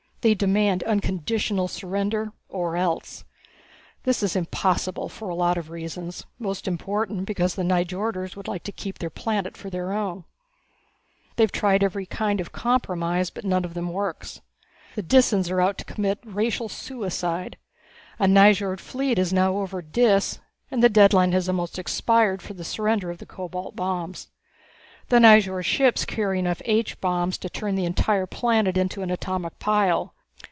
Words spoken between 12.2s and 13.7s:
of compromise but none